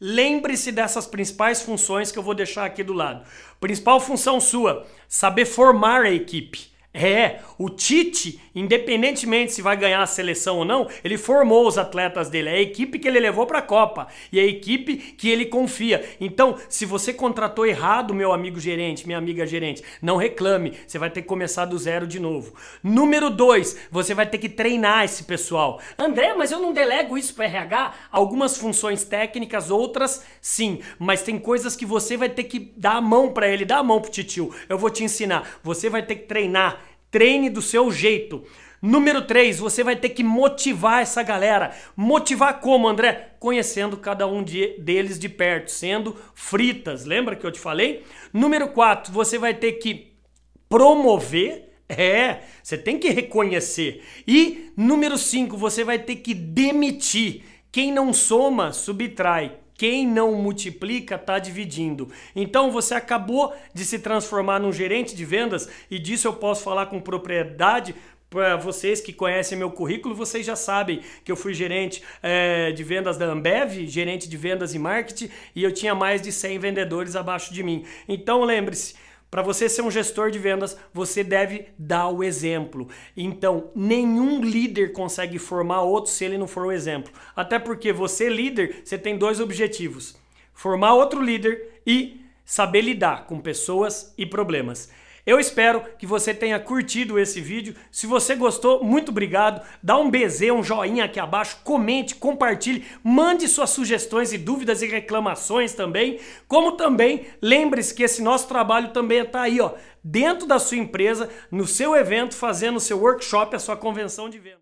Lembre-se 0.00 0.72
dessas 0.72 1.06
principais 1.06 1.60
funções 1.60 2.10
que 2.10 2.18
eu 2.18 2.22
vou 2.22 2.34
deixar 2.34 2.64
aqui 2.64 2.82
do 2.82 2.94
lado. 2.94 3.22
Principal 3.60 4.00
função 4.00 4.40
sua: 4.40 4.86
saber 5.06 5.44
formar 5.44 6.02
a 6.02 6.10
equipe. 6.10 6.72
É, 6.92 7.38
o 7.56 7.70
Tite, 7.70 8.40
independentemente 8.52 9.52
se 9.52 9.62
vai 9.62 9.76
ganhar 9.76 10.02
a 10.02 10.06
seleção 10.06 10.58
ou 10.58 10.64
não, 10.64 10.88
ele 11.04 11.16
formou 11.16 11.64
os 11.64 11.78
atletas 11.78 12.28
dele, 12.28 12.48
é 12.48 12.54
a 12.54 12.60
equipe 12.60 12.98
que 12.98 13.06
ele 13.06 13.20
levou 13.20 13.46
para 13.46 13.60
a 13.60 13.62
Copa 13.62 14.08
e 14.32 14.40
é 14.40 14.42
a 14.42 14.46
equipe 14.46 14.96
que 14.96 15.28
ele 15.28 15.46
confia. 15.46 16.04
Então, 16.20 16.56
se 16.68 16.84
você 16.84 17.14
contratou 17.14 17.64
errado, 17.64 18.12
meu 18.12 18.32
amigo 18.32 18.58
gerente, 18.58 19.06
minha 19.06 19.18
amiga 19.18 19.46
gerente, 19.46 19.84
não 20.02 20.16
reclame, 20.16 20.76
você 20.84 20.98
vai 20.98 21.08
ter 21.08 21.22
que 21.22 21.28
começar 21.28 21.64
do 21.64 21.78
zero 21.78 22.08
de 22.08 22.18
novo. 22.18 22.54
Número 22.82 23.30
dois, 23.30 23.76
você 23.88 24.12
vai 24.12 24.26
ter 24.26 24.38
que 24.38 24.48
treinar 24.48 25.04
esse 25.04 25.22
pessoal. 25.22 25.80
André, 25.96 26.34
mas 26.34 26.50
eu 26.50 26.58
não 26.58 26.72
delego 26.72 27.16
isso 27.16 27.34
para 27.34 27.44
RH? 27.44 27.94
Algumas 28.10 28.56
funções 28.56 29.04
técnicas, 29.04 29.70
outras 29.70 30.24
sim, 30.40 30.80
mas 30.98 31.22
tem 31.22 31.38
coisas 31.38 31.76
que 31.76 31.86
você 31.86 32.16
vai 32.16 32.28
ter 32.28 32.44
que 32.44 32.72
dar 32.76 32.96
a 32.96 33.00
mão 33.00 33.32
para 33.32 33.46
ele, 33.46 33.64
dar 33.64 33.78
a 33.78 33.84
mão 33.84 34.00
pro 34.00 34.10
titio. 34.10 34.52
Eu 34.68 34.76
vou 34.76 34.90
te 34.90 35.04
ensinar. 35.04 35.60
Você 35.62 35.88
vai 35.88 36.02
ter 36.02 36.16
que 36.16 36.26
treinar 36.26 36.79
Treine 37.10 37.50
do 37.50 37.60
seu 37.60 37.90
jeito. 37.90 38.44
Número 38.82 39.20
3, 39.22 39.58
você 39.58 39.84
vai 39.84 39.94
ter 39.94 40.08
que 40.10 40.24
motivar 40.24 41.02
essa 41.02 41.22
galera. 41.22 41.76
Motivar 41.94 42.60
como, 42.60 42.88
André? 42.88 43.34
Conhecendo 43.38 43.96
cada 43.96 44.26
um 44.26 44.42
de, 44.42 44.78
deles 44.78 45.18
de 45.18 45.28
perto, 45.28 45.70
sendo 45.70 46.16
fritas. 46.34 47.04
Lembra 47.04 47.36
que 47.36 47.44
eu 47.44 47.52
te 47.52 47.60
falei? 47.60 48.04
Número 48.32 48.68
4, 48.68 49.12
você 49.12 49.36
vai 49.36 49.52
ter 49.52 49.72
que 49.72 50.14
promover. 50.68 51.68
É, 51.88 52.42
você 52.62 52.78
tem 52.78 52.98
que 52.98 53.10
reconhecer. 53.10 54.02
E 54.26 54.72
número 54.76 55.18
5, 55.18 55.56
você 55.56 55.82
vai 55.82 55.98
ter 55.98 56.16
que 56.16 56.32
demitir. 56.32 57.42
Quem 57.72 57.92
não 57.92 58.14
soma, 58.14 58.72
subtrai. 58.72 59.58
Quem 59.80 60.06
não 60.06 60.34
multiplica 60.34 61.14
está 61.14 61.38
dividindo. 61.38 62.10
Então 62.36 62.70
você 62.70 62.92
acabou 62.92 63.54
de 63.72 63.82
se 63.82 63.98
transformar 63.98 64.58
num 64.58 64.70
gerente 64.70 65.16
de 65.16 65.24
vendas 65.24 65.70
e 65.90 65.98
disso 65.98 66.28
eu 66.28 66.34
posso 66.34 66.62
falar 66.62 66.84
com 66.84 67.00
propriedade 67.00 67.94
para 68.28 68.56
vocês 68.56 69.00
que 69.00 69.10
conhecem 69.10 69.56
meu 69.56 69.70
currículo, 69.70 70.14
vocês 70.14 70.44
já 70.44 70.54
sabem 70.54 71.00
que 71.24 71.32
eu 71.32 71.36
fui 71.36 71.54
gerente 71.54 72.02
é, 72.22 72.72
de 72.72 72.84
vendas 72.84 73.16
da 73.16 73.24
Ambev, 73.24 73.86
gerente 73.86 74.28
de 74.28 74.36
vendas 74.36 74.74
e 74.74 74.78
marketing, 74.78 75.30
e 75.56 75.64
eu 75.64 75.72
tinha 75.72 75.94
mais 75.94 76.20
de 76.20 76.30
100 76.30 76.58
vendedores 76.58 77.16
abaixo 77.16 77.50
de 77.54 77.62
mim. 77.62 77.86
Então 78.06 78.44
lembre-se, 78.44 78.96
para 79.30 79.42
você 79.42 79.68
ser 79.68 79.82
um 79.82 79.90
gestor 79.90 80.30
de 80.30 80.38
vendas, 80.38 80.76
você 80.92 81.22
deve 81.22 81.68
dar 81.78 82.08
o 82.08 82.24
exemplo. 82.24 82.88
Então, 83.16 83.70
nenhum 83.76 84.42
líder 84.42 84.92
consegue 84.92 85.38
formar 85.38 85.82
outro 85.82 86.10
se 86.10 86.24
ele 86.24 86.36
não 86.36 86.48
for 86.48 86.66
o 86.66 86.72
exemplo. 86.72 87.12
Até 87.36 87.58
porque 87.58 87.92
você, 87.92 88.28
líder, 88.28 88.82
você 88.84 88.98
tem 88.98 89.16
dois 89.16 89.38
objetivos: 89.38 90.16
formar 90.52 90.94
outro 90.94 91.22
líder 91.22 91.80
e 91.86 92.20
saber 92.44 92.80
lidar 92.80 93.26
com 93.26 93.40
pessoas 93.40 94.12
e 94.18 94.26
problemas. 94.26 94.90
Eu 95.26 95.38
espero 95.38 95.82
que 95.98 96.06
você 96.06 96.32
tenha 96.32 96.58
curtido 96.58 97.18
esse 97.18 97.40
vídeo. 97.40 97.74
Se 97.90 98.06
você 98.06 98.34
gostou, 98.34 98.82
muito 98.82 99.10
obrigado. 99.10 99.64
Dá 99.82 99.96
um 99.96 100.10
BZ, 100.10 100.50
um 100.52 100.62
joinha 100.62 101.04
aqui 101.04 101.20
abaixo, 101.20 101.58
comente, 101.62 102.14
compartilhe, 102.14 102.84
mande 103.04 103.46
suas 103.46 103.70
sugestões 103.70 104.32
e 104.32 104.38
dúvidas 104.38 104.82
e 104.82 104.86
reclamações 104.86 105.74
também. 105.74 106.18
Como 106.48 106.72
também, 106.72 107.26
lembre-se 107.40 107.94
que 107.94 108.02
esse 108.02 108.22
nosso 108.22 108.48
trabalho 108.48 108.88
também 108.88 109.20
está 109.20 109.42
aí, 109.42 109.60
ó, 109.60 109.74
dentro 110.02 110.46
da 110.46 110.58
sua 110.58 110.78
empresa, 110.78 111.28
no 111.50 111.66
seu 111.66 111.94
evento, 111.94 112.34
fazendo 112.34 112.76
o 112.76 112.80
seu 112.80 112.98
workshop, 112.98 113.54
a 113.54 113.58
sua 113.58 113.76
convenção 113.76 114.28
de 114.28 114.38
venda. 114.38 114.58